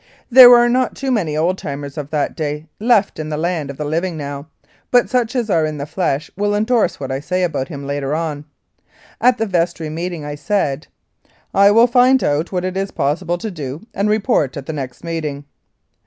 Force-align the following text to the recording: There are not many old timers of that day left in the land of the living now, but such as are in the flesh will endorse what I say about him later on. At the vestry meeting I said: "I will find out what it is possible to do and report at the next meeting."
There 0.31 0.55
are 0.55 0.67
not 0.67 1.03
many 1.03 1.37
old 1.37 1.59
timers 1.59 1.95
of 1.95 2.09
that 2.09 2.35
day 2.35 2.65
left 2.79 3.19
in 3.19 3.29
the 3.29 3.37
land 3.37 3.69
of 3.69 3.77
the 3.77 3.85
living 3.85 4.17
now, 4.17 4.47
but 4.89 5.11
such 5.11 5.35
as 5.35 5.47
are 5.47 5.63
in 5.63 5.77
the 5.77 5.85
flesh 5.85 6.31
will 6.35 6.55
endorse 6.55 6.99
what 6.99 7.11
I 7.11 7.19
say 7.19 7.43
about 7.43 7.67
him 7.67 7.85
later 7.85 8.15
on. 8.15 8.45
At 9.21 9.37
the 9.37 9.45
vestry 9.45 9.91
meeting 9.91 10.25
I 10.25 10.33
said: 10.33 10.87
"I 11.53 11.69
will 11.69 11.85
find 11.85 12.23
out 12.23 12.51
what 12.51 12.65
it 12.65 12.75
is 12.75 12.89
possible 12.89 13.37
to 13.37 13.51
do 13.51 13.81
and 13.93 14.09
report 14.09 14.57
at 14.57 14.65
the 14.65 14.73
next 14.73 15.03
meeting." 15.03 15.45